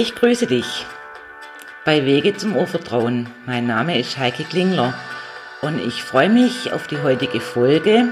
Ich 0.00 0.14
grüße 0.14 0.46
dich 0.46 0.86
bei 1.84 2.06
Wege 2.06 2.34
zum 2.34 2.56
Urvertrauen. 2.56 3.28
Mein 3.44 3.66
Name 3.66 4.00
ist 4.00 4.16
Heike 4.16 4.44
Klingler 4.44 4.94
und 5.60 5.78
ich 5.78 6.02
freue 6.02 6.30
mich 6.30 6.72
auf 6.72 6.86
die 6.86 6.96
heutige 7.02 7.38
Folge 7.38 8.08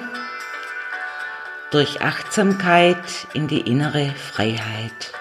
durch 1.71 2.03
Achtsamkeit 2.03 3.27
in 3.33 3.49
die 3.49 3.61
innere 3.61 4.11
Freiheit. 4.11 5.15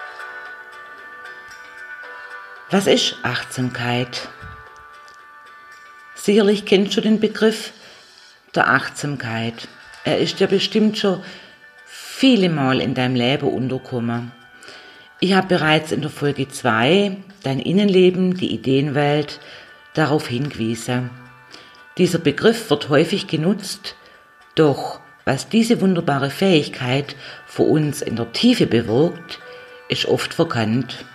Was 2.70 2.86
ist 2.86 3.15
Achtsamkeit? 3.24 4.28
Sicherlich 6.15 6.65
kennst 6.65 6.97
du 6.97 7.00
den 7.00 7.21
Begriff 7.21 7.71
der 8.56 8.68
Achtsamkeit. 8.68 9.70
Er 10.04 10.18
ist 10.18 10.42
ja 10.42 10.47
bestimmt 10.47 10.97
schon 10.97 11.24
viele 11.86 12.50
Mal 12.50 12.82
in 12.82 12.93
deinem 12.93 13.15
Leben 13.15 13.47
untergekommen. 13.47 14.34
Ich 15.20 15.34
habe 15.34 15.48
bereits 15.48 15.92
in 15.92 16.02
der 16.02 16.12
Folge 16.12 16.48
2, 16.48 17.18
Dein 17.44 17.60
Innenleben, 17.60 18.36
die 18.36 18.54
Ideenwelt, 18.54 19.39
darauf 19.94 20.28
hingewiesen. 20.28 21.10
Dieser 21.98 22.20
Begriff 22.20 22.70
wird 22.70 22.89
häufig 22.89 23.25
genutzt, 23.28 23.96
doch 24.56 25.00
was 25.25 25.50
diese 25.50 25.82
wunderbare 25.82 26.30
Fähigkeit 26.30 27.16
für 27.48 27.64
uns 27.64 28.02
in 28.02 28.16
der 28.16 28.32
Tiefe 28.32 28.68
bewirkt, 28.68 29.39
ist 29.89 30.06
oft 30.06 30.34
verkannt. 30.34 31.06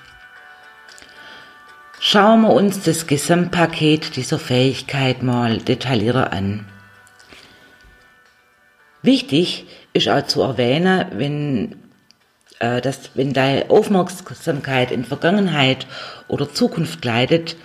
Schauen 2.01 2.43
wir 2.43 2.51
uns 2.51 2.82
das 2.82 3.07
Gesamtpaket 3.07 4.16
dieser 4.16 4.41
Fähigkeit 4.41 5.23
mal 5.23 5.59
detaillierter 5.59 6.32
an. 6.32 6.66
Wichtig 9.02 9.66
ist 9.93 10.09
auch 10.09 10.26
zu 10.26 10.43
erwähnen, 10.43 11.07
wenn 11.13 11.82
dass 12.63 13.10
wenn 13.15 13.32
deine 13.32 13.71
Aufmerksamkeit 13.71 14.93
in 14.93 15.05
Vergangenheit 15.05 15.88
oder 16.29 16.52
Zukunft 16.52 17.02
gleitet, 17.02 17.57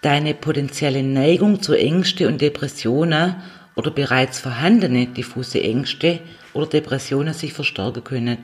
deine 0.00 0.32
potenzielle 0.32 1.02
Neigung 1.02 1.60
zu 1.60 1.74
Ängste 1.74 2.26
und 2.26 2.40
Depressionen 2.40 3.36
oder 3.74 3.90
bereits 3.90 4.40
vorhandene 4.40 5.06
diffuse 5.08 5.62
Ängste 5.62 6.20
oder 6.54 6.66
Depressionen 6.66 7.34
sich 7.34 7.52
verstärken 7.52 8.04
können. 8.04 8.38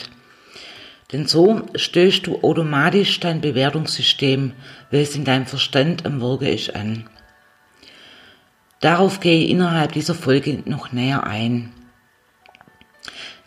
Denn 1.10 1.26
so 1.26 1.62
stößt 1.74 2.26
du 2.26 2.42
automatisch 2.42 3.20
dein 3.20 3.40
Bewertungssystem, 3.40 4.52
welches 4.90 5.16
in 5.16 5.24
deinem 5.24 5.46
Verstand 5.46 6.04
am 6.04 6.20
Wirken 6.20 6.48
ist, 6.48 6.74
an. 6.74 7.08
Darauf 8.80 9.20
gehe 9.20 9.44
ich 9.44 9.50
innerhalb 9.50 9.92
dieser 9.92 10.14
Folge 10.14 10.62
noch 10.66 10.92
näher 10.92 11.24
ein. 11.24 11.72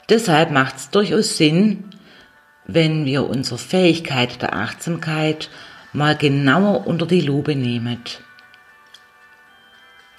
Deshalb 0.09 0.49
macht 0.49 0.77
es 0.77 0.89
durchaus 0.89 1.37
Sinn, 1.37 1.83
wenn 2.67 3.05
wir 3.05 3.29
unsere 3.29 3.57
Fähigkeit 3.57 4.41
der 4.41 4.55
Achtsamkeit 4.55 5.49
mal 5.93 6.15
genauer 6.15 6.87
unter 6.87 7.05
die 7.05 7.21
Lupe 7.21 7.55
nehmen. 7.55 7.99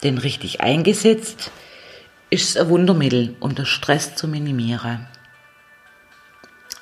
Denn 0.02 0.18
richtig 0.18 0.60
eingesetzt 0.60 1.50
ist 2.30 2.50
es 2.50 2.56
ein 2.56 2.68
Wundermittel, 2.68 3.36
um 3.40 3.54
den 3.54 3.66
Stress 3.66 4.14
zu 4.14 4.28
minimieren. 4.28 5.06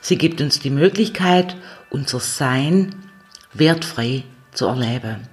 Sie 0.01 0.19
gibt 0.19 0.41
uns 0.41 0.59
die 0.59 0.71
Möglichkeit, 0.71 1.57
unser 1.91 2.21
Sein 2.21 2.95
wertfrei 3.53 4.25
zu 4.53 4.67
erleben. 4.67 5.29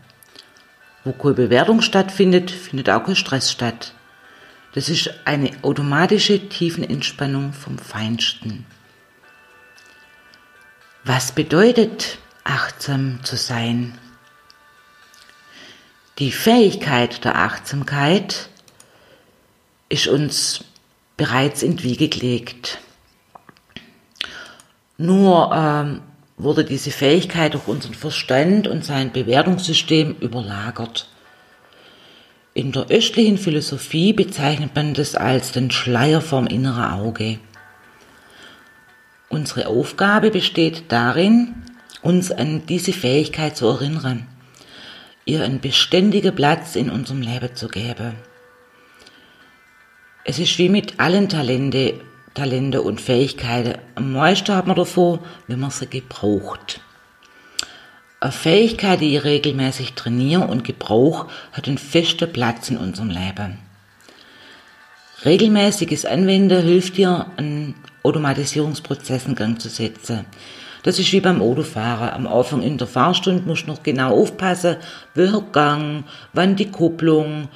Wo 1.04 1.12
keine 1.12 1.34
Bewertung 1.34 1.82
stattfindet, 1.82 2.52
findet 2.52 2.90
auch 2.90 3.04
kein 3.04 3.16
Stress 3.16 3.52
statt. 3.52 3.94
Das 4.74 4.88
ist 4.88 5.14
eine 5.26 5.52
automatische 5.64 6.48
Tiefenentspannung 6.48 7.52
vom 7.52 7.78
Feinsten. 7.78 8.66
Was 11.04 11.32
bedeutet 11.32 12.20
achtsam 12.44 13.22
zu 13.24 13.36
sein? 13.36 13.98
Die 16.20 16.32
Fähigkeit 16.32 17.26
der 17.26 17.38
Achtsamkeit 17.38 18.50
ist 19.90 20.08
uns 20.08 20.64
bereits 21.18 21.64
in 21.64 21.78
die 21.78 21.84
Wiege 21.84 22.08
gelegt. 22.08 22.78
Nur 24.98 25.52
ähm, 25.52 26.02
wurde 26.38 26.64
diese 26.64 26.92
Fähigkeit 26.92 27.56
durch 27.56 27.68
unseren 27.68 27.96
Verstand 27.96 28.68
und 28.68 28.86
sein 28.86 29.12
Bewertungssystem 29.12 30.18
überlagert. 30.20 31.10
In 32.54 32.72
der 32.72 32.90
östlichen 32.90 33.40
Philosophie 33.40 34.14
bezeichnet 34.14 34.76
man 34.76 34.94
das 34.94 35.16
als 35.16 35.52
den 35.52 35.72
Schleier 35.72 36.22
vom 36.22 36.46
inneren 36.46 36.84
Auge. 36.84 37.40
Unsere 39.32 39.68
Aufgabe 39.68 40.30
besteht 40.30 40.84
darin, 40.90 41.56
uns 42.02 42.32
an 42.34 42.66
diese 42.66 42.92
Fähigkeit 42.92 43.56
zu 43.56 43.66
erinnern, 43.68 44.28
ihr 45.24 45.42
einen 45.44 45.62
beständigen 45.62 46.36
Platz 46.36 46.76
in 46.76 46.90
unserem 46.90 47.22
Leben 47.22 47.56
zu 47.56 47.70
geben. 47.70 48.16
Es 50.26 50.38
ist 50.38 50.58
wie 50.58 50.68
mit 50.68 51.00
allen 51.00 51.30
Talente, 51.30 51.94
Talente 52.34 52.82
und 52.82 53.00
Fähigkeiten. 53.00 53.80
Am 53.96 54.12
meisten 54.12 54.54
hat 54.54 54.68
man 54.68 54.76
davon, 54.76 55.20
wenn 55.48 55.62
man 55.62 55.72
sie 55.72 55.88
gebraucht. 55.88 56.82
Eine 58.20 58.34
Fähigkeit, 58.34 59.00
die 59.00 59.16
ich 59.16 59.24
regelmäßig 59.24 59.94
trainiere 59.94 60.46
und 60.46 60.66
gebrauche, 60.66 61.30
hat 61.54 61.70
einen 61.70 61.78
festen 61.78 62.32
Platz 62.32 62.70
in 62.70 62.78
unserem 62.78 63.10
Leben. 63.10 63.60
Regelmäßiges 65.24 66.06
Anwenden 66.06 66.62
hilft 66.64 66.98
dir, 66.98 67.28
einen 67.38 67.76
Automatisierungsprozess 68.04 69.28
in 69.28 69.36
Gang 69.36 69.62
zu 69.62 69.70
setzen. 69.70 70.26
Das 70.84 70.98
ist 70.98 71.12
wie 71.14 71.22
beim 71.22 71.42
Autofahren. 71.42 72.10
Am 72.10 72.28
Anfang 72.28 72.64
in 72.64 72.78
der 72.78 72.88
Fahrstunde 72.88 73.44
musst 73.46 73.68
du 73.68 73.72
noch 73.72 73.84
genau 73.84 74.20
aufpassen, 74.20 74.78
welcher 75.14 75.42
Gang, 75.42 76.06
wann 76.34 76.56
die 76.56 76.72
Kupplung, 76.72 77.50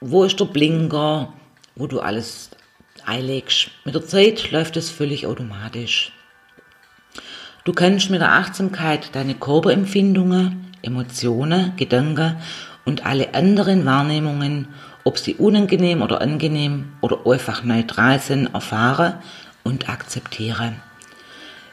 wo 0.00 0.24
ist 0.24 0.40
der 0.40 0.46
Blinker, 0.46 1.32
wo 1.76 1.86
du 1.86 2.00
alles 2.00 2.50
einlegst. 3.04 3.70
Mit 3.84 3.94
der 3.94 4.06
Zeit 4.06 4.50
läuft 4.50 4.76
es 4.76 4.90
völlig 4.90 5.26
automatisch. 5.26 6.12
Du 7.64 7.72
kannst 7.72 8.10
mit 8.10 8.20
der 8.20 8.32
Achtsamkeit 8.32 9.14
deine 9.14 9.34
Körperempfindungen, 9.34 10.72
Emotionen, 10.82 11.74
Gedanken 11.76 12.36
und 12.84 13.04
alle 13.04 13.34
anderen 13.34 13.84
Wahrnehmungen 13.84 14.68
ob 15.04 15.18
sie 15.18 15.34
unangenehm 15.34 16.02
oder 16.02 16.20
angenehm 16.20 16.92
oder 17.00 17.26
einfach 17.26 17.64
neutral 17.64 18.20
sind, 18.20 18.54
erfahre 18.54 19.20
und 19.64 19.88
akzeptiere. 19.88 20.74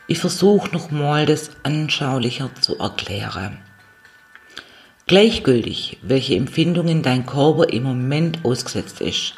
Ich 0.08 0.19
versuche 0.19 0.72
nochmal 0.72 1.25
das 1.25 1.52
anschaulicher 1.64 2.50
zu 2.62 2.78
erklären. 2.78 3.58
Gleichgültig, 5.08 5.97
welche 6.02 6.35
Empfindungen 6.35 7.02
dein 7.02 7.25
Körper 7.25 7.69
im 7.69 7.84
Moment 7.84 8.40
ausgesetzt 8.44 9.02
ist. 9.02 9.34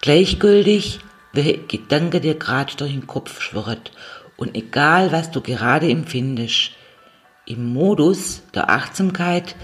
Gleichgültig, 0.00 1.00
welche 1.32 1.58
Gedanke 1.58 2.20
dir 2.20 2.34
gerade 2.34 2.74
durch 2.76 2.92
den 2.92 3.06
Kopf 3.06 3.40
schwirrt. 3.40 3.90
Und 4.36 4.54
egal, 4.54 5.12
was 5.12 5.30
du 5.30 5.40
gerade 5.40 5.88
empfindest, 5.90 6.72
im 7.46 7.72
Modus 7.72 8.42
der 8.54 8.68
Achtsamkeit 8.70 9.56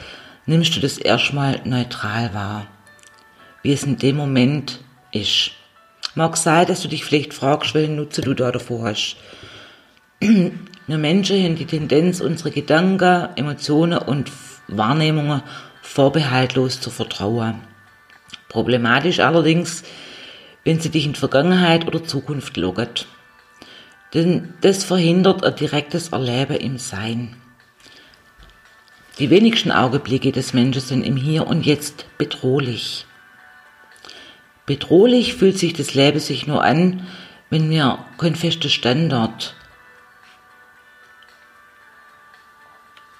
nimmst 0.46 0.76
du 0.76 0.80
das 0.80 0.98
erstmal 0.98 1.60
neutral 1.64 2.32
wahr 2.32 2.66
wie 3.64 3.72
es 3.72 3.82
in 3.82 3.96
dem 3.96 4.16
Moment 4.16 4.78
ist. 5.10 5.50
Mag 6.14 6.36
sein, 6.36 6.66
dass 6.66 6.82
du 6.82 6.88
dich 6.88 7.04
vielleicht 7.04 7.34
fragst, 7.34 7.74
welchen 7.74 7.96
Nutzen 7.96 8.22
du 8.22 8.34
da 8.34 8.52
davor 8.52 8.84
hast. 8.84 9.16
Wir 10.20 10.98
Menschen 10.98 11.42
haben 11.42 11.56
die 11.56 11.64
Tendenz, 11.64 12.20
unsere 12.20 12.50
Gedanken, 12.50 13.30
Emotionen 13.36 13.98
und 13.98 14.30
Wahrnehmungen 14.68 15.42
vorbehaltlos 15.80 16.80
zu 16.80 16.90
vertrauen. 16.90 17.62
Problematisch 18.50 19.20
allerdings, 19.20 19.82
wenn 20.62 20.78
sie 20.78 20.90
dich 20.90 21.06
in 21.06 21.14
Vergangenheit 21.14 21.86
oder 21.86 22.04
Zukunft 22.04 22.58
loggt. 22.58 23.06
Denn 24.12 24.52
das 24.60 24.84
verhindert 24.84 25.42
ein 25.42 25.56
direktes 25.56 26.08
Erleben 26.08 26.56
im 26.58 26.78
Sein. 26.78 27.36
Die 29.18 29.30
wenigsten 29.30 29.72
Augenblicke 29.72 30.32
des 30.32 30.52
Menschen 30.52 30.82
sind 30.82 31.06
im 31.06 31.16
Hier 31.16 31.46
und 31.46 31.64
Jetzt 31.64 32.04
bedrohlich. 32.18 33.06
Bedrohlich 34.66 35.34
fühlt 35.34 35.58
sich 35.58 35.74
das 35.74 35.94
Leben 35.94 36.20
sich 36.20 36.46
nur 36.46 36.64
an, 36.64 37.06
wenn 37.50 37.68
wir 37.70 37.98
kein 38.18 38.34
festes 38.34 38.72
Standard, 38.72 39.54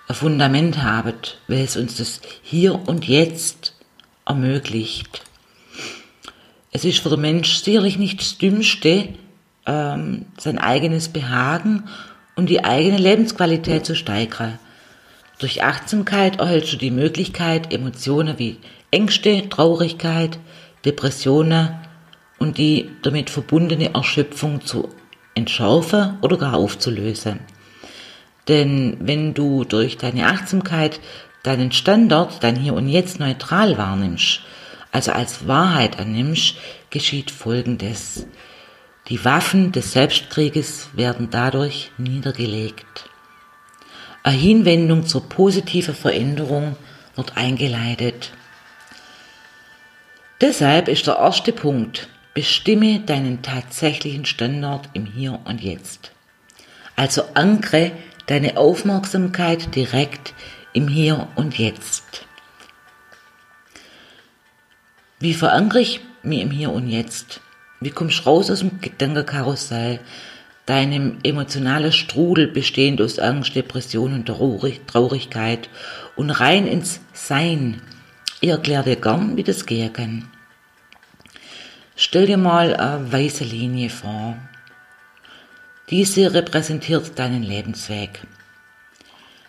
ein 0.08 0.14
Fundament 0.14 0.82
haben, 0.82 1.14
welches 1.46 1.76
uns 1.76 1.96
das 1.96 2.20
Hier 2.43 2.88
und 2.88 3.06
Jetzt 3.06 3.75
ermöglicht. 4.26 5.23
Es 6.73 6.85
ist 6.85 6.99
für 6.99 7.11
den 7.11 7.20
Mensch 7.20 7.56
sicherlich 7.56 7.99
nicht 7.99 8.20
das 8.20 8.38
Dümmste, 8.38 9.08
ähm, 9.67 10.26
sein 10.38 10.58
eigenes 10.58 11.08
Behagen 11.08 11.85
und 12.37 12.50
die 12.50 12.64
eigene 12.64 12.99
Lebensqualität 12.99 13.87
zu 13.87 13.94
steigern. 13.94 14.58
Durch 15.38 15.62
Achtsamkeit 15.62 16.41
erhältst 16.41 16.73
du 16.73 16.76
die 16.76 16.91
Möglichkeit, 16.91 17.73
Emotionen 17.73 18.38
wie 18.38 18.56
Ängste, 18.91 19.49
Traurigkeit, 19.49 20.38
Depressionen 20.85 21.75
und 22.39 22.59
die 22.59 22.91
damit 23.03 23.31
verbundene 23.31 23.95
Erschöpfung 23.95 24.65
zu 24.65 24.89
entschärfen 25.35 26.19
oder 26.21 26.37
gar 26.37 26.55
aufzulösen. 26.55 27.41
Denn 28.49 28.97
wenn 29.01 29.35
du 29.35 29.65
durch 29.65 29.97
deine 29.97 30.27
Achtsamkeit 30.27 31.01
deinen 31.43 31.73
Standort, 31.73 32.43
dein 32.43 32.57
Hier 32.57 32.75
und 32.75 32.89
Jetzt 32.89 33.19
neutral 33.19 33.79
wahrnimmst, 33.79 34.41
also 34.93 35.13
als 35.13 35.49
Wahrheit 35.49 35.99
annimmst, 35.99 36.57
geschieht 36.91 37.31
Folgendes. 37.31 38.27
Die 39.09 39.25
Waffen 39.25 39.73
des 39.73 39.93
Selbstkrieges 39.93 40.91
werden 40.95 41.29
dadurch 41.31 41.91
niedergelegt. 41.99 43.11
Eine 44.23 44.39
Hinwendung 44.39 45.07
zur 45.07 45.29
positiven 45.29 45.95
Veränderung 45.95 46.77
wird 47.17 47.37
eingeleitet. 47.37 48.33
Deshalb 50.44 50.88
ist 50.88 51.06
der 51.06 51.17
erste 51.17 51.52
Punkt, 51.52 52.06
bestimme 52.35 53.00
deinen 53.00 53.41
tatsächlichen 53.41 54.26
Standort 54.26 54.91
im 54.93 55.06
Hier 55.06 55.41
und 55.46 55.62
Jetzt. 55.62 56.12
Also 56.96 57.23
ankere 57.32 57.93
deine 58.26 58.58
Aufmerksamkeit 58.58 59.75
direkt 59.75 60.35
im 60.75 60.88
Hier 60.88 61.29
und 61.35 61.56
Jetzt. 61.56 62.26
Wie 65.19 65.32
verankere 65.32 65.81
ich 65.81 66.02
mich 66.23 66.43
im 66.43 66.50
Hier 66.50 66.73
und 66.73 66.91
Jetzt? 66.91 67.41
Wie 67.81 67.88
kommst 67.88 68.19
du 68.19 68.25
raus 68.25 68.50
aus 68.50 68.58
dem 68.58 68.82
Gedankenkarussell, 68.82 69.99
deinem 70.67 71.20
emotionalen 71.23 71.91
Strudel 71.91 72.49
bestehend 72.49 73.00
aus 73.00 73.19
Angst, 73.19 73.55
Depression 73.55 74.12
und 74.12 74.26
Traurigkeit 74.26 75.70
und 76.17 76.29
rein 76.29 76.67
ins 76.67 77.00
Sein? 77.14 77.81
Ich 78.43 78.50
erkläre 78.50 78.85
dir 78.85 78.96
gern, 78.96 79.38
wie 79.38 79.43
das 79.43 79.64
gehen 79.64 79.91
kann. 79.91 80.29
Stell 82.15 82.27
dir 82.27 82.37
mal 82.37 82.77
eine 82.77 83.11
weiße 83.11 83.43
Linie 83.43 83.91
vor. 83.91 84.37
Diese 85.91 86.33
repräsentiert 86.33 87.19
deinen 87.19 87.43
Lebensweg. 87.43 88.21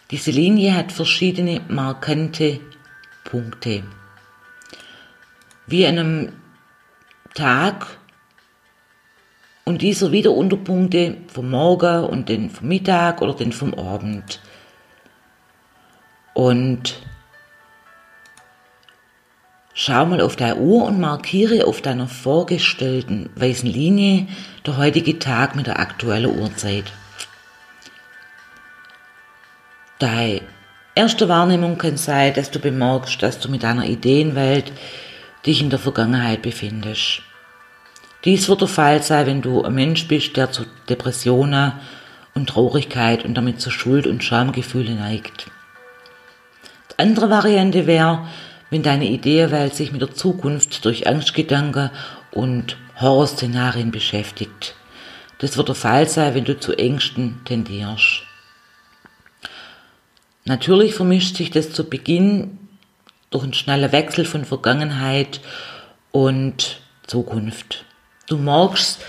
Diese 0.09 0.31
Linie 0.31 0.75
hat 0.75 0.91
verschiedene 0.91 1.61
markante 1.67 2.59
Punkte. 3.23 3.83
Wie 5.67 5.85
an 5.85 5.99
einem 5.99 6.33
Tag 7.35 7.99
und 9.63 9.83
dieser 9.83 10.11
wieder 10.11 10.31
Unterpunkte 10.31 11.17
vom 11.27 11.51
Morgen 11.51 12.05
und 12.05 12.29
den 12.29 12.49
vom 12.49 12.67
Mittag 12.67 13.21
oder 13.21 13.35
den 13.35 13.51
vom 13.51 13.75
Abend. 13.75 14.41
Und 16.33 16.95
schau 19.75 20.05
mal 20.05 20.21
auf 20.21 20.37
deine 20.37 20.55
Uhr 20.55 20.85
und 20.85 20.99
markiere 20.99 21.67
auf 21.67 21.81
deiner 21.81 22.07
vorgestellten 22.07 23.29
weißen 23.35 23.69
Linie 23.69 24.27
der 24.65 24.77
heutige 24.77 25.19
Tag 25.19 25.55
mit 25.55 25.67
der 25.67 25.79
aktuellen 25.79 26.39
Uhrzeit. 26.39 26.85
Deine 29.99 30.41
erste 30.95 31.29
Wahrnehmung 31.29 31.77
kann 31.77 31.97
sein, 31.97 32.33
dass 32.33 32.51
du 32.51 32.59
bemerkst, 32.59 33.21
dass 33.21 33.39
du 33.39 33.49
mit 33.49 33.63
deiner 33.63 33.85
Ideenwelt 33.85 34.71
dich 35.45 35.61
in 35.61 35.69
der 35.69 35.79
Vergangenheit 35.79 36.41
befindest. 36.41 37.21
Dies 38.23 38.47
wird 38.47 38.61
der 38.61 38.67
Fall 38.67 39.03
sein, 39.03 39.27
wenn 39.27 39.41
du 39.41 39.61
ein 39.61 39.75
Mensch 39.75 40.07
bist, 40.07 40.35
der 40.37 40.51
zu 40.51 40.65
Depressionen 40.89 41.73
und 42.33 42.49
Traurigkeit 42.49 43.25
und 43.25 43.35
damit 43.35 43.61
zu 43.61 43.69
Schuld- 43.69 44.07
und 44.07 44.23
Schamgefühle 44.23 44.95
neigt. 44.95 45.47
Die 46.91 46.99
andere 46.99 47.29
Variante 47.29 47.87
wäre, 47.87 48.25
wenn 48.69 48.83
deine 48.83 49.05
Ideewelt 49.05 49.75
sich 49.75 49.91
mit 49.91 50.01
der 50.01 50.13
Zukunft 50.13 50.85
durch 50.85 51.07
Angstgedanken 51.07 51.91
und 52.31 52.77
Horrorszenarien 52.99 53.91
beschäftigt. 53.91 54.75
Das 55.39 55.57
wird 55.57 55.67
der 55.67 55.75
Fall 55.75 56.07
sein, 56.07 56.33
wenn 56.33 56.45
du 56.45 56.59
zu 56.59 56.73
Ängsten 56.77 57.41
tendierst. 57.45 58.23
Natürlich 60.45 60.93
vermischt 60.93 61.37
sich 61.37 61.51
das 61.51 61.71
zu 61.71 61.89
Beginn 61.89 62.59
durch 63.31 63.43
einen 63.43 63.53
schnellen 63.53 63.91
Wechsel 63.91 64.25
von 64.25 64.45
Vergangenheit 64.45 65.41
und 66.11 66.79
Zukunft. 67.07 67.83
Du 68.27 68.37
merkst, 68.37 68.99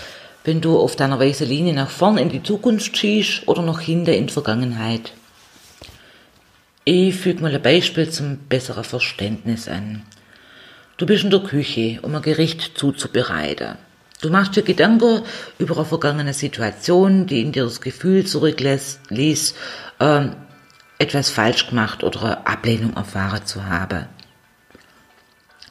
wenn 0.43 0.61
du 0.61 0.79
auf 0.79 0.95
deiner 0.95 1.19
weißen 1.19 1.47
Linie 1.47 1.73
nach 1.73 1.89
vorn 1.89 2.17
in 2.17 2.29
die 2.29 2.43
Zukunft 2.43 2.97
schießt 2.97 3.47
oder 3.47 3.61
nach 3.61 3.79
hinten 3.79 4.13
in 4.13 4.27
die 4.27 4.33
Vergangenheit. 4.33 5.13
Ich 6.89 7.15
füge 7.17 7.41
mal 7.41 7.53
ein 7.53 7.61
Beispiel 7.61 8.09
zum 8.09 8.37
besseren 8.47 8.85
Verständnis 8.85 9.67
an. 9.67 10.03
Du 10.95 11.05
bist 11.05 11.25
in 11.25 11.31
der 11.31 11.41
Küche, 11.41 11.99
um 12.01 12.15
ein 12.15 12.21
Gericht 12.21 12.77
zuzubereiten. 12.77 13.75
Du 14.21 14.29
machst 14.29 14.55
dir 14.55 14.61
Gedanken 14.63 15.23
über 15.59 15.75
eine 15.75 15.83
vergangene 15.83 16.33
Situation, 16.33 17.27
die 17.27 17.41
in 17.41 17.51
dir 17.51 17.65
das 17.65 17.81
Gefühl 17.81 18.25
zurücklässt, 18.25 19.01
ließ, 19.09 19.55
äh, 19.99 20.27
etwas 20.97 21.29
falsch 21.29 21.67
gemacht 21.67 22.05
oder 22.05 22.23
eine 22.23 22.47
Ablehnung 22.47 22.93
erfahren 22.93 23.45
zu 23.45 23.65
haben. 23.65 24.05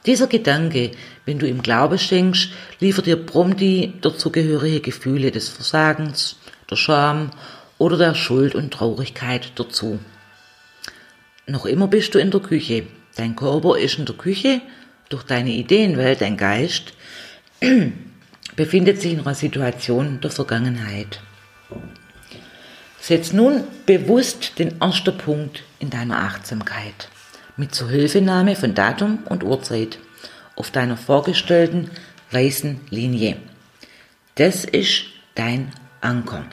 Dieser 0.05 0.27
Gedanke, 0.27 0.91
wenn 1.25 1.39
du 1.39 1.47
ihm 1.47 1.63
Glaube 1.63 1.97
schenkst, 1.97 2.49
liefert 2.79 3.07
dir 3.07 3.17
prompt 3.17 3.59
die 3.59 3.99
dazugehörige 4.01 4.81
Gefühle 4.81 5.31
des 5.31 5.49
Versagens, 5.49 6.35
der 6.69 6.75
Scham 6.75 7.31
oder 7.79 7.97
der 7.97 8.13
Schuld 8.13 8.53
und 8.53 8.71
Traurigkeit 8.71 9.53
dazu. 9.55 9.97
Noch 11.47 11.65
immer 11.65 11.87
bist 11.87 12.13
du 12.13 12.19
in 12.19 12.29
der 12.29 12.41
Küche. 12.41 12.83
Dein 13.15 13.35
Körper 13.35 13.77
ist 13.77 13.97
in 13.97 14.05
der 14.05 14.15
Küche, 14.15 14.61
durch 15.07 15.23
deine 15.23 15.51
Ideenwelt, 15.51 16.19
dein 16.19 16.35
Geist 16.35 16.93
befindet 18.57 19.01
sich 19.01 19.13
in 19.13 19.21
einer 19.21 19.33
Situation 19.33 20.19
der 20.19 20.29
Vergangenheit. 20.29 21.21
Setz 22.99 23.31
nun 23.31 23.63
bewusst 23.85 24.59
den 24.59 24.81
ersten 24.81 25.17
Punkt 25.17 25.63
in 25.79 25.89
deiner 25.89 26.19
Achtsamkeit 26.19 27.07
mit 27.55 27.73
Zuhilfenahme 27.73 28.57
von 28.57 28.75
Datum 28.75 29.19
und 29.29 29.43
Uhrzeit 29.43 29.99
auf 30.57 30.71
deiner 30.71 30.97
vorgestellten 30.97 31.89
weißen 32.31 32.81
Linie. 32.89 33.37
Das 34.35 34.65
ist 34.65 35.05
dein 35.35 35.71
Anker. 36.01 36.45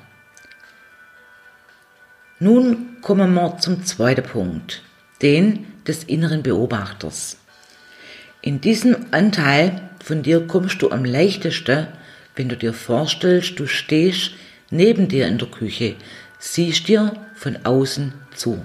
Nun 2.38 2.94
kommen 3.05 3.35
wir 3.35 3.59
zum 3.59 3.85
zweiten 3.85 4.25
Punkt, 4.25 4.83
den 5.21 5.67
des 5.87 6.05
inneren 6.05 6.43
Beobachters. 6.43 7.37
In 8.40 8.62
diesem 8.62 8.97
Anteil 9.11 9.90
von 10.02 10.23
dir 10.23 10.47
kommst 10.47 10.81
du 10.81 10.90
am 10.90 11.05
leichtesten, 11.05 11.87
wenn 12.35 12.49
du 12.49 12.57
dir 12.57 12.73
vorstellst, 12.73 13.59
du 13.59 13.67
stehst 13.67 14.31
neben 14.71 15.09
dir 15.09 15.28
in 15.28 15.37
der 15.37 15.49
Küche, 15.49 15.97
siehst 16.38 16.88
dir 16.88 17.12
von 17.35 17.59
außen 17.64 18.14
zu. 18.35 18.64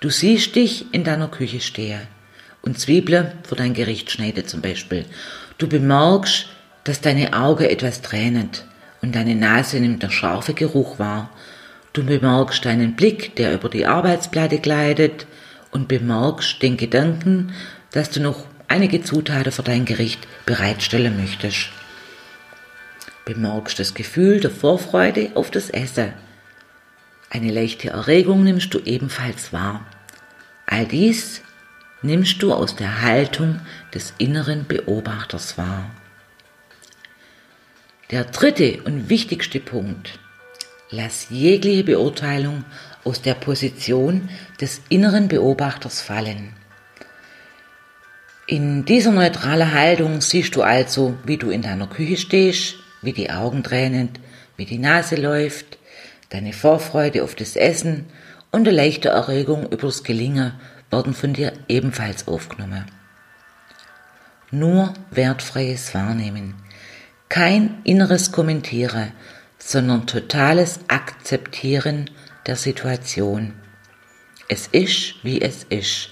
Du 0.00 0.10
siehst 0.10 0.54
dich 0.54 0.92
in 0.92 1.02
deiner 1.02 1.28
Küche 1.28 1.60
stehen 1.60 2.02
und 2.60 2.78
Zwiebeln 2.78 3.32
für 3.44 3.56
dein 3.56 3.72
Gericht 3.72 4.10
schneiden 4.10 4.46
zum 4.46 4.60
Beispiel. 4.60 5.06
Du 5.56 5.68
bemerkst, 5.68 6.48
dass 6.84 7.00
deine 7.00 7.32
Augen 7.32 7.64
etwas 7.64 8.02
tränen 8.02 8.50
und 9.00 9.14
deine 9.14 9.34
Nase 9.34 9.80
nimmt 9.80 10.02
der 10.02 10.10
scharfe 10.10 10.52
Geruch 10.52 10.98
wahr. 10.98 11.30
Du 11.92 12.04
bemerkst 12.04 12.64
deinen 12.64 12.96
Blick, 12.96 13.36
der 13.36 13.54
über 13.54 13.68
die 13.68 13.86
Arbeitsplatte 13.86 14.58
gleitet 14.58 15.26
und 15.70 15.88
bemerkst 15.88 16.62
den 16.62 16.76
Gedanken, 16.76 17.52
dass 17.90 18.10
du 18.10 18.20
noch 18.20 18.46
einige 18.68 19.02
Zutaten 19.02 19.52
für 19.52 19.62
dein 19.62 19.84
Gericht 19.84 20.26
bereitstellen 20.46 21.16
möchtest. 21.18 21.68
Bemerkst 23.24 23.78
das 23.78 23.94
Gefühl 23.94 24.40
der 24.40 24.50
Vorfreude 24.50 25.32
auf 25.34 25.50
das 25.50 25.70
Essen 25.70 26.12
eine 27.34 27.50
leichte 27.50 27.88
Erregung 27.88 28.44
nimmst 28.44 28.74
du 28.74 28.78
ebenfalls 28.80 29.54
wahr. 29.54 29.86
All 30.66 30.84
dies 30.84 31.40
nimmst 32.02 32.42
du 32.42 32.52
aus 32.52 32.76
der 32.76 33.00
Haltung 33.00 33.60
des 33.94 34.12
inneren 34.18 34.66
Beobachters 34.66 35.56
wahr. 35.56 35.90
Der 38.10 38.24
dritte 38.24 38.82
und 38.82 39.08
wichtigste 39.08 39.60
Punkt. 39.60 40.18
Lass 40.92 41.26
jegliche 41.30 41.82
Beurteilung 41.82 42.64
aus 43.02 43.20
der 43.20 43.34
Position 43.34 44.28
des 44.60 44.80
inneren 44.88 45.26
Beobachters 45.26 46.00
fallen. 46.00 46.52
In 48.46 48.84
dieser 48.84 49.10
neutralen 49.10 49.72
Haltung 49.72 50.20
siehst 50.20 50.54
du 50.54 50.62
also, 50.62 51.16
wie 51.24 51.38
du 51.38 51.50
in 51.50 51.62
deiner 51.62 51.88
Küche 51.88 52.16
stehst, 52.16 52.76
wie 53.00 53.12
die 53.12 53.30
Augen 53.30 53.64
tränen, 53.64 54.10
wie 54.56 54.66
die 54.66 54.78
Nase 54.78 55.16
läuft, 55.16 55.78
Deine 56.32 56.54
Vorfreude 56.54 57.24
auf 57.24 57.34
das 57.34 57.56
Essen 57.56 58.06
und 58.52 58.66
eine 58.66 58.74
leichte 58.74 59.10
Erregung 59.10 59.66
über 59.66 59.88
das 59.88 60.02
Gelingen 60.02 60.54
werden 60.90 61.12
von 61.12 61.34
dir 61.34 61.52
ebenfalls 61.68 62.26
aufgenommen. 62.26 62.86
Nur 64.50 64.94
wertfreies 65.10 65.92
Wahrnehmen. 65.94 66.54
Kein 67.28 67.82
inneres 67.84 68.32
Kommentieren, 68.32 69.12
sondern 69.64 70.06
totales 70.06 70.80
Akzeptieren 70.88 72.10
der 72.46 72.56
Situation. 72.56 73.54
Es 74.48 74.66
ist, 74.66 75.14
wie 75.22 75.40
es 75.40 75.64
ist. 75.64 76.10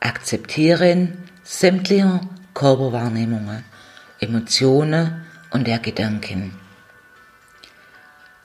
Akzeptieren 0.00 1.18
sämtlicher 1.42 2.20
Körperwahrnehmungen, 2.54 3.64
Emotionen 4.20 5.26
und 5.50 5.66
der 5.66 5.80
Gedanken. 5.80 6.56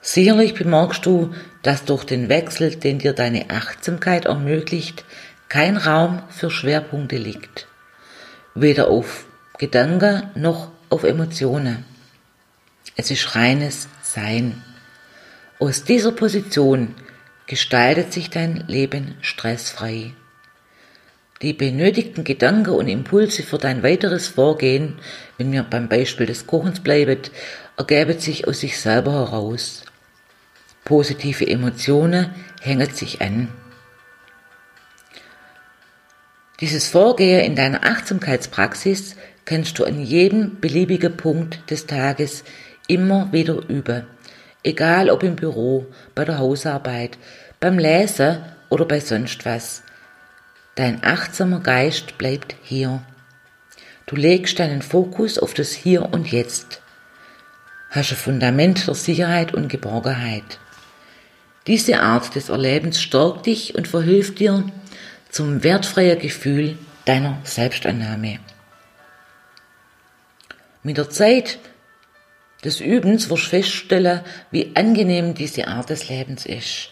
Sicherlich 0.00 0.54
bemerkst 0.54 1.06
du, 1.06 1.32
dass 1.62 1.84
durch 1.84 2.04
den 2.04 2.28
Wechsel, 2.28 2.74
den 2.74 2.98
dir 2.98 3.12
deine 3.12 3.50
Achtsamkeit 3.50 4.24
ermöglicht, 4.24 5.04
kein 5.48 5.76
Raum 5.76 6.22
für 6.28 6.50
Schwerpunkte 6.50 7.16
liegt. 7.16 7.68
Weder 8.54 8.88
auf 8.88 9.26
Gedanken 9.58 10.30
noch 10.34 10.70
auf 10.90 11.04
Emotionen. 11.04 11.84
Es 12.96 13.12
ist 13.12 13.36
reines 13.36 13.88
Sein. 14.12 14.62
Aus 15.58 15.84
dieser 15.84 16.12
Position 16.12 16.94
gestaltet 17.46 18.10
sich 18.12 18.30
dein 18.30 18.64
Leben 18.66 19.16
stressfrei. 19.20 20.14
Die 21.42 21.52
benötigten 21.52 22.24
Gedanken 22.24 22.70
und 22.70 22.88
Impulse 22.88 23.42
für 23.42 23.58
dein 23.58 23.82
weiteres 23.82 24.26
Vorgehen, 24.26 24.98
wenn 25.36 25.52
wir 25.52 25.62
beim 25.62 25.90
Beispiel 25.90 26.24
des 26.24 26.46
Kochens 26.46 26.80
bleiben, 26.80 27.18
ergeben 27.76 28.18
sich 28.18 28.48
aus 28.48 28.60
sich 28.60 28.80
selber 28.80 29.12
heraus. 29.12 29.84
Positive 30.84 31.46
Emotionen 31.46 32.34
hängen 32.62 32.94
sich 32.94 33.20
an. 33.20 33.48
Dieses 36.60 36.88
Vorgehen 36.88 37.44
in 37.44 37.56
deiner 37.56 37.84
Achtsamkeitspraxis 37.84 39.16
kannst 39.44 39.78
du 39.78 39.84
an 39.84 40.00
jedem 40.00 40.60
beliebigen 40.60 41.16
Punkt 41.16 41.70
des 41.70 41.86
Tages 41.86 42.42
immer 42.88 43.32
wieder 43.32 43.68
üben. 43.68 44.06
Egal 44.64 45.08
ob 45.08 45.22
im 45.22 45.36
Büro, 45.36 45.86
bei 46.16 46.24
der 46.24 46.38
Hausarbeit, 46.38 47.16
beim 47.60 47.78
Lesen 47.78 48.42
oder 48.68 48.84
bei 48.84 48.98
sonst 48.98 49.46
was. 49.46 49.84
Dein 50.74 51.02
achtsamer 51.04 51.60
Geist 51.60 52.18
bleibt 52.18 52.56
hier. 52.62 53.02
Du 54.06 54.16
legst 54.16 54.58
deinen 54.58 54.82
Fokus 54.82 55.38
auf 55.38 55.54
das 55.54 55.72
Hier 55.72 56.12
und 56.12 56.32
Jetzt. 56.32 56.82
Hast 57.90 58.10
ein 58.10 58.16
Fundament 58.16 58.86
der 58.86 58.94
Sicherheit 58.94 59.54
und 59.54 59.68
Geborgenheit. 59.68 60.58
Diese 61.66 62.00
Art 62.00 62.34
des 62.34 62.48
Erlebens 62.48 63.00
stärkt 63.00 63.46
dich 63.46 63.74
und 63.74 63.86
verhilft 63.86 64.38
dir 64.38 64.64
zum 65.30 65.62
wertfreien 65.62 66.18
Gefühl 66.18 66.78
deiner 67.04 67.38
Selbstannahme. 67.44 68.38
Mit 70.82 70.96
der 70.96 71.10
Zeit 71.10 71.58
des 72.64 72.80
Übens 72.80 73.30
wirst 73.30 73.46
feststellen, 73.46 74.20
wie 74.50 74.72
angenehm 74.74 75.34
diese 75.34 75.68
Art 75.68 75.90
des 75.90 76.08
Lebens 76.08 76.44
ist. 76.46 76.90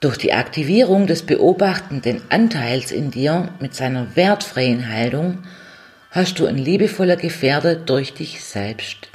Durch 0.00 0.18
die 0.18 0.34
Aktivierung 0.34 1.06
des 1.06 1.22
beobachtenden 1.22 2.20
Anteils 2.28 2.92
in 2.92 3.10
dir 3.10 3.48
mit 3.60 3.74
seiner 3.74 4.14
wertfreien 4.14 4.92
Haltung 4.92 5.44
hast 6.10 6.38
du 6.38 6.46
ein 6.46 6.58
liebevoller 6.58 7.16
Gefährder 7.16 7.74
durch 7.74 8.12
dich 8.12 8.44
selbst. 8.44 9.08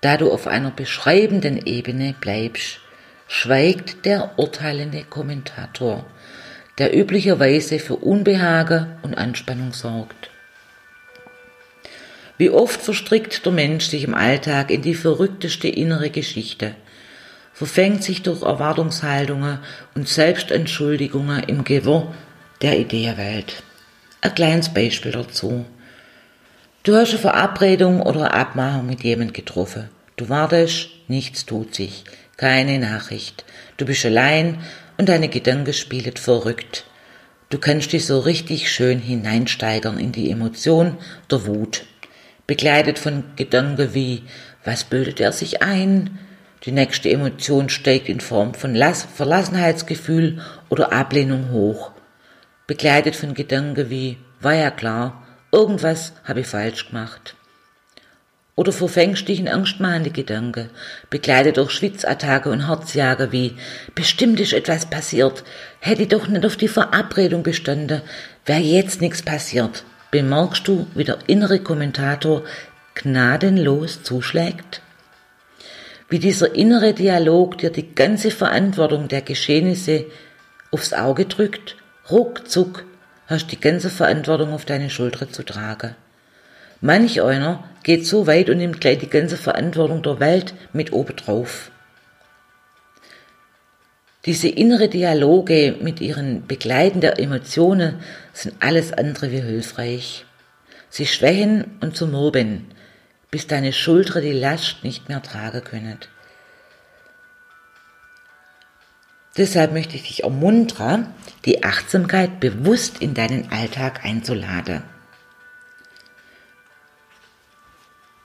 Da 0.00 0.16
du 0.16 0.32
auf 0.32 0.46
einer 0.46 0.70
beschreibenden 0.70 1.66
Ebene 1.66 2.14
bleibst, 2.20 2.78
schweigt 3.26 4.06
der 4.06 4.38
urteilende 4.38 5.04
Kommentator, 5.04 6.06
der 6.78 6.96
üblicherweise 6.96 7.78
für 7.78 7.96
Unbehagen 7.96 8.98
und 9.02 9.14
Anspannung 9.14 9.72
sorgt. 9.72 10.29
Wie 12.40 12.50
oft 12.50 12.80
verstrickt 12.80 13.44
der 13.44 13.52
Mensch 13.52 13.86
sich 13.86 14.04
im 14.04 14.14
Alltag 14.14 14.70
in 14.70 14.82
die 14.82 14.94
verrückteste 14.94 15.68
innere 15.68 16.10
Geschichte– 16.10 16.74
verfängt 17.60 18.02
sich 18.02 18.22
durch 18.22 18.40
Erwartungshaltungen 18.40 19.58
und 19.94 20.08
Selbstentschuldigungen 20.08 21.42
im 21.42 21.62
Gewirr 21.62 22.14
der 22.62 22.78
Ideewelt. 22.78 23.62
Ein 24.22 24.34
kleines 24.34 24.72
Beispiel 24.72 25.12
dazu. 25.12 25.66
Du 26.84 26.96
hast 26.96 27.10
eine 27.10 27.18
Verabredung 27.18 28.00
oder 28.00 28.32
eine 28.32 28.32
Abmachung 28.32 28.86
mit 28.86 29.04
jemandem 29.04 29.34
getroffen. 29.34 29.90
Du 30.16 30.30
wartest, 30.30 30.88
nichts 31.08 31.44
tut 31.44 31.74
sich, 31.74 32.04
keine 32.38 32.78
Nachricht. 32.78 33.44
Du 33.76 33.84
bist 33.84 34.06
allein 34.06 34.60
und 34.96 35.10
deine 35.10 35.28
Gedanken 35.28 35.74
spielen 35.74 36.16
verrückt. 36.16 36.86
Du 37.50 37.58
kannst 37.58 37.92
dich 37.92 38.06
so 38.06 38.20
richtig 38.20 38.72
schön 38.72 39.00
hineinsteigern 39.00 39.98
in 39.98 40.12
die 40.12 40.30
Emotion 40.30 40.96
der 41.30 41.46
Wut, 41.46 41.82
begleitet 42.50 42.98
von 42.98 43.22
Gedanken 43.36 43.94
wie, 43.94 44.24
was 44.64 44.82
bildet 44.82 45.20
er 45.20 45.30
sich 45.30 45.62
ein? 45.62 46.18
Die 46.64 46.72
nächste 46.72 47.08
Emotion 47.08 47.68
steigt 47.68 48.08
in 48.08 48.18
Form 48.18 48.54
von 48.54 48.74
Verlassenheitsgefühl 48.74 50.40
oder 50.68 50.92
Ablehnung 50.92 51.52
hoch, 51.52 51.92
begleitet 52.66 53.14
von 53.14 53.34
Gedanken 53.34 53.88
wie, 53.88 54.16
war 54.40 54.54
ja 54.54 54.72
klar, 54.72 55.24
irgendwas 55.52 56.12
habe 56.24 56.40
ich 56.40 56.48
falsch 56.48 56.88
gemacht. 56.88 57.36
Oder 58.56 58.72
verfängst 58.72 59.28
dich 59.28 59.38
in 59.38 59.46
angstmachende 59.46 60.10
Gedanken, 60.10 60.70
begleitet 61.08 61.56
durch 61.56 61.70
Schwitzattacke 61.70 62.50
und 62.50 62.66
Herzjage 62.66 63.30
wie, 63.30 63.54
bestimmt 63.94 64.40
ist 64.40 64.54
etwas 64.54 64.86
passiert, 64.86 65.44
hätte 65.78 66.02
ich 66.02 66.08
doch 66.08 66.26
nicht 66.26 66.44
auf 66.44 66.56
die 66.56 66.66
Verabredung 66.66 67.44
bestanden, 67.44 68.02
wäre 68.44 68.58
jetzt 68.58 69.00
nichts 69.00 69.22
passiert. 69.22 69.84
Bemerkst 70.10 70.66
du, 70.66 70.86
wie 70.94 71.04
der 71.04 71.18
innere 71.26 71.60
Kommentator 71.60 72.42
gnadenlos 72.94 74.02
zuschlägt? 74.02 74.82
wie 76.10 76.18
dieser 76.18 76.54
innere 76.56 76.92
Dialog 76.92 77.56
dir 77.58 77.70
die 77.70 77.94
ganze 77.94 78.32
Verantwortung 78.32 79.06
der 79.06 79.22
Geschehnisse 79.22 80.06
aufs 80.72 80.92
Auge 80.92 81.24
drückt, 81.24 81.76
ruckzuck 82.10 82.84
hast 83.28 83.52
die 83.52 83.60
ganze 83.60 83.90
Verantwortung 83.90 84.52
auf 84.52 84.64
deine 84.64 84.90
Schulter 84.90 85.30
zu 85.30 85.44
tragen. 85.44 85.94
Manch 86.80 87.22
einer 87.22 87.62
geht 87.84 88.06
so 88.06 88.26
weit 88.26 88.50
und 88.50 88.58
nimmt 88.58 88.80
gleich 88.80 88.98
die 88.98 89.08
ganze 89.08 89.36
Verantwortung 89.36 90.02
der 90.02 90.18
Welt 90.18 90.52
mit 90.72 90.92
obendrauf. 90.92 91.69
Diese 94.26 94.48
innere 94.48 94.88
Dialoge 94.88 95.76
mit 95.80 96.00
ihren 96.00 96.46
begleitenden 96.46 97.12
Emotionen 97.12 98.00
sind 98.34 98.54
alles 98.60 98.92
andere 98.92 99.32
wie 99.32 99.40
hilfreich. 99.40 100.26
Sie 100.90 101.06
schwächen 101.06 101.78
und 101.80 101.96
zermürben, 101.96 102.66
bis 103.30 103.46
deine 103.46 103.72
Schulter 103.72 104.20
die 104.20 104.32
Last 104.32 104.84
nicht 104.84 105.08
mehr 105.08 105.22
tragen 105.22 105.64
können. 105.64 105.98
Deshalb 109.36 109.72
möchte 109.72 109.96
ich 109.96 110.02
dich 110.02 110.24
ermuntern, 110.24 111.14
die 111.46 111.62
Achtsamkeit 111.62 112.40
bewusst 112.40 113.00
in 113.00 113.14
deinen 113.14 113.50
Alltag 113.50 114.04
einzuladen. 114.04 114.82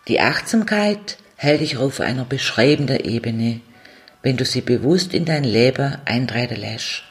Die 0.07 0.19
Achtsamkeit 0.19 1.17
hält 1.35 1.61
dich 1.61 1.77
auf 1.77 2.01
einer 2.01 2.25
beschreibenden 2.25 2.99
Ebene, 2.99 3.61
wenn 4.25 4.37
du 4.37 4.43
sie 4.43 4.61
bewusst 4.61 5.13
in 5.13 5.23
dein 5.23 5.43
Leben 5.43 5.99
eintreten 6.03 6.59
lässt. 6.59 7.03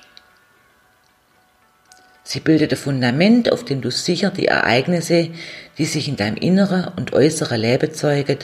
Sie 2.25 2.41
bildet 2.41 2.73
ein 2.73 2.77
Fundament, 2.77 3.53
auf 3.53 3.65
dem 3.65 3.81
du 3.83 3.93
sicher 3.93 4.33
die 4.33 4.49
Ereignisse, 4.49 5.31
die 5.79 5.85
sich 5.85 6.09
in 6.09 6.17
deinem 6.17 6.35
inneren 6.35 6.89
und 6.97 7.13
äußeren 7.13 7.61
Leben 7.61 7.95
zeugen, 7.95 8.39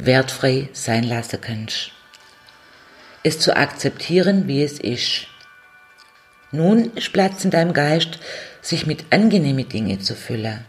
wertfrei 0.00 0.68
sein 0.72 1.04
lassen 1.04 1.40
kannst. 1.40 1.92
Es 3.22 3.38
zu 3.38 3.56
akzeptieren, 3.56 4.48
wie 4.48 4.64
es 4.64 4.80
ist. 4.80 5.28
Nun 6.50 6.96
ist 6.96 7.12
Platz 7.12 7.44
in 7.44 7.52
deinem 7.52 7.74
Geist, 7.74 8.18
sich 8.60 8.86
mit 8.86 9.04
angenehmen 9.10 9.68
Dingen 9.68 10.00
zu 10.00 10.16
füllen. 10.16 10.64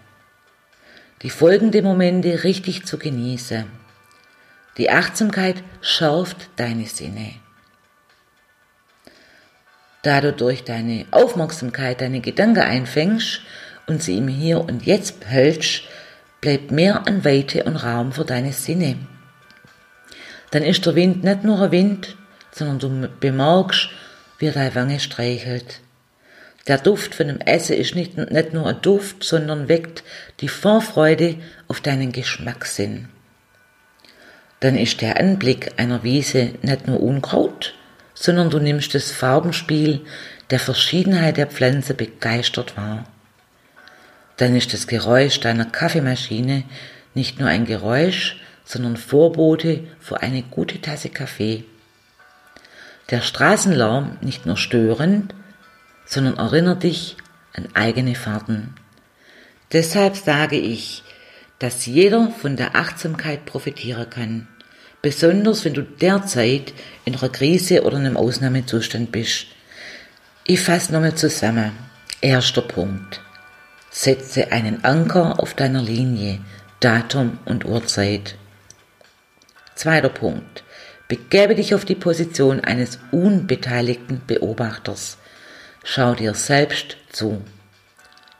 Die 1.24 1.32
folgenden 1.32 1.86
Momente 1.86 2.44
richtig 2.44 2.86
zu 2.86 3.00
genießen. 3.00 3.66
Die 4.78 4.92
Achtsamkeit 4.92 5.64
schärft 5.82 6.52
deine 6.58 6.86
Sinne 6.86 7.34
da 10.08 10.22
du 10.22 10.32
durch 10.32 10.64
deine 10.64 11.06
Aufmerksamkeit 11.12 12.00
deine 12.00 12.22
Gedanken 12.22 12.62
einfängst 12.62 13.42
und 13.88 14.02
sie 14.02 14.18
im 14.18 14.30
Hier 14.30 14.62
und 14.62 14.86
Jetzt 14.86 15.26
hältst, 15.26 15.82
bleibt 16.40 16.72
mehr 16.72 17.06
an 17.06 17.26
Weite 17.26 17.66
und 17.66 17.76
Raum 17.76 18.14
für 18.14 18.24
deine 18.24 18.54
Sinne. 18.54 18.96
Dann 20.52 20.64
ist 20.64 20.86
der 20.86 20.96
Wind 20.96 21.26
nicht 21.26 21.44
nur 21.44 21.62
ein 21.62 21.72
Wind, 21.72 22.16
sondern 22.52 22.80
du 22.80 23.10
bemerkst, 23.20 23.90
wie 24.40 24.50
deine 24.50 24.76
Wange 24.76 25.02
streichelt. 25.02 25.82
Der 26.68 26.78
Duft 26.78 27.14
von 27.14 27.28
dem 27.28 27.42
Essen 27.42 27.76
ist 27.76 27.94
nicht, 27.94 28.16
nicht 28.18 28.54
nur 28.54 28.66
ein 28.66 28.82
Duft, 28.82 29.26
sondern 29.26 29.68
weckt 29.68 30.06
die 30.40 30.48
Vorfreude 30.48 31.36
auf 31.68 31.82
deinen 31.82 32.14
Geschmackssinn. 32.14 33.10
Dann 34.62 34.78
ist 34.78 35.02
der 35.02 35.20
Anblick 35.20 35.74
einer 35.76 36.04
Wiese 36.04 36.54
nicht 36.62 36.88
nur 36.88 37.04
Unkraut, 37.04 37.74
sondern 38.20 38.50
du 38.50 38.60
nimmst 38.60 38.96
das 38.96 39.12
Farbenspiel 39.12 40.02
der 40.50 40.60
Verschiedenheit 40.60 41.38
der 41.38 41.48
Pflanze 41.48 41.94
begeistert 41.94 42.78
wahr. 42.78 43.06
Dann 44.38 44.56
ist 44.56 44.74
das 44.74 44.88
Geräusch 44.88 45.40
deiner 45.40 45.66
Kaffeemaschine 45.66 46.64
nicht 47.14 47.40
nur 47.40 47.50
ein 47.50 47.66
Geräusch, 47.66 48.42
sondern 48.66 48.98
Vorbote 48.98 49.84
für 50.00 50.22
eine 50.22 50.44
gute 50.44 50.82
Tasse 50.82 51.10
Kaffee. 51.10 51.64
Der 53.10 53.22
Straßenlärm 53.22 54.18
nicht 54.22 54.46
nur 54.46 54.58
störend, 54.58 55.34
sondern 56.06 56.38
erinnert 56.38 56.84
dich 56.84 57.18
an 57.54 57.70
eigene 57.74 58.16
Fahrten. 58.16 58.76
Deshalb 59.72 60.16
sage 60.16 60.58
ich, 60.58 61.04
dass 61.60 61.86
jeder 61.86 62.30
von 62.30 62.56
der 62.56 62.76
Achtsamkeit 62.76 63.46
profitieren 63.46 64.10
kann. 64.10 64.48
Besonders 65.08 65.64
wenn 65.64 65.74
du 65.74 65.84
derzeit 65.84 66.74
in 67.06 67.16
einer 67.16 67.30
Krise 67.30 67.84
oder 67.84 67.96
einem 67.96 68.18
Ausnahmezustand 68.18 69.10
bist. 69.10 69.46
Ich 70.44 70.60
fasse 70.60 70.92
nochmal 70.92 71.16
zusammen. 71.16 71.72
Erster 72.20 72.62
Punkt. 72.62 73.22
Setze 73.90 74.52
einen 74.52 74.84
Anker 74.84 75.40
auf 75.40 75.54
deiner 75.54 75.82
Linie, 75.82 76.40
Datum 76.82 77.40
und 77.46 77.64
Uhrzeit. 77.64 78.36
Zweiter 79.76 80.10
Punkt. 80.10 80.66
Begebe 81.08 81.56
dich 81.56 81.74
auf 81.74 81.86
die 81.86 81.96
Position 81.96 82.60
eines 82.60 83.00
unbeteiligten 83.12 84.24
Beobachters. 84.28 85.18
Schau 85.86 86.16
dir 86.16 86.34
selbst 86.34 86.98
zu. 87.14 87.42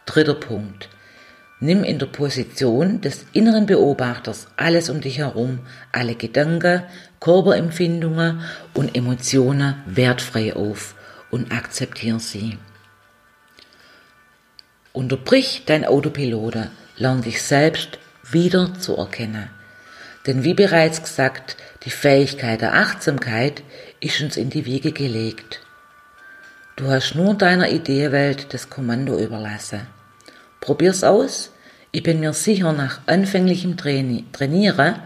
Dritter 0.06 0.36
Punkt. 0.36 0.90
Nimm 1.60 1.84
in 1.84 1.98
der 1.98 2.06
Position 2.06 3.02
des 3.02 3.26
inneren 3.34 3.66
Beobachters 3.66 4.48
alles 4.58 4.92
um 4.92 5.02
dich 5.02 5.18
herum, 5.18 5.60
alle 5.92 6.14
Gedanken, 6.14 6.84
Körperempfindungen 7.20 8.42
und 8.76 8.96
Emotionen 8.96 9.82
wertfrei 9.88 10.56
auf 10.56 10.94
und 11.32 11.52
akzeptiere 11.52 12.20
sie. 12.20 12.60
Unterbrich 14.94 15.64
dein 15.66 15.84
Autopilote, 15.84 16.70
lern 16.96 17.24
dich 17.24 17.42
selbst 17.42 17.98
wieder 18.32 18.76
zu 18.80 18.96
erkennen. 18.96 19.50
Denn 20.28 20.44
wie 20.44 20.54
bereits 20.54 21.02
gesagt, 21.02 21.58
die 21.84 21.90
Fähigkeit 21.90 22.62
der 22.62 22.76
Achtsamkeit 22.76 23.64
ist 24.00 24.22
uns 24.22 24.38
in 24.38 24.52
die 24.52 24.66
Wiege 24.66 24.92
gelegt. 24.92 25.62
Du 26.76 26.88
hast 26.88 27.16
nur 27.16 27.34
deiner 27.34 27.70
Ideewelt 27.70 28.54
das 28.54 28.70
Kommando 28.70 29.18
überlassen. 29.18 29.88
Probier's 30.60 31.04
aus. 31.04 31.52
Ich 31.92 32.04
bin 32.04 32.20
mir 32.20 32.34
sicher, 32.34 32.74
nach 32.74 33.00
anfänglichem 33.06 33.78
Trainieren 33.78 35.02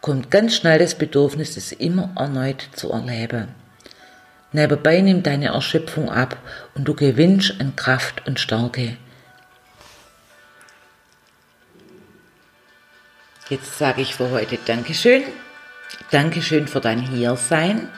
kommt 0.00 0.30
ganz 0.30 0.56
schnell 0.56 0.78
das 0.78 0.96
Bedürfnis, 0.96 1.56
es 1.56 1.72
immer 1.72 2.10
erneut 2.16 2.68
zu 2.74 2.90
erleben. 2.90 3.48
Nebenbei 4.52 5.00
nimmt 5.00 5.26
deine 5.26 5.48
Erschöpfung 5.48 6.10
ab 6.10 6.38
und 6.74 6.84
du 6.84 6.94
gewinnst 6.94 7.60
an 7.60 7.76
Kraft 7.76 8.26
und 8.26 8.40
Stärke. 8.40 8.96
Jetzt 13.48 13.78
sage 13.78 14.02
ich 14.02 14.16
für 14.16 14.30
heute 14.30 14.58
Dankeschön. 14.66 15.22
Dankeschön 16.10 16.66
für 16.66 16.80
dein 16.80 17.00
Hiersein. 17.00 17.88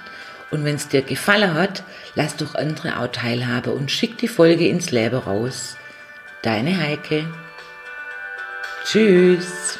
Und 0.51 0.65
wenn 0.65 0.75
es 0.77 0.89
dir 0.89 1.01
gefallen 1.01 1.55
hat, 1.55 1.83
lass 2.15 2.37
doch 2.37 2.55
andere 2.55 2.99
auch 2.99 3.09
teilhaben 3.09 3.73
und 3.73 3.91
schick 3.91 4.19
die 4.19 4.29
Folge 4.29 4.69
ins 4.69 4.91
Leben 4.91 5.17
raus. 5.17 5.78
Deine 6.49 6.81
Heike. 6.81 7.27
Tschüss. 8.87 9.79